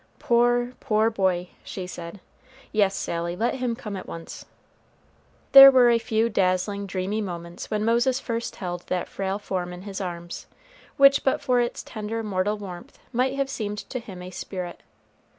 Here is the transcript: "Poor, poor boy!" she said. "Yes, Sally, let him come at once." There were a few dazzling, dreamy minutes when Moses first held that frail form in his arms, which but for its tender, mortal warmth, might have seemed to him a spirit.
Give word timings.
"Poor, 0.17 0.73
poor 0.79 1.11
boy!" 1.11 1.49
she 1.63 1.85
said. 1.85 2.21
"Yes, 2.71 2.95
Sally, 2.95 3.35
let 3.35 3.53
him 3.53 3.75
come 3.75 3.95
at 3.95 4.07
once." 4.07 4.45
There 5.51 5.69
were 5.69 5.91
a 5.91 5.99
few 5.99 6.27
dazzling, 6.27 6.87
dreamy 6.87 7.21
minutes 7.21 7.69
when 7.69 7.85
Moses 7.85 8.19
first 8.19 8.55
held 8.55 8.81
that 8.87 9.07
frail 9.07 9.37
form 9.37 9.71
in 9.71 9.83
his 9.83 10.01
arms, 10.01 10.47
which 10.97 11.23
but 11.23 11.39
for 11.39 11.59
its 11.59 11.83
tender, 11.83 12.23
mortal 12.23 12.57
warmth, 12.57 12.97
might 13.13 13.35
have 13.35 13.47
seemed 13.47 13.77
to 13.91 13.99
him 13.99 14.23
a 14.23 14.31
spirit. 14.31 14.81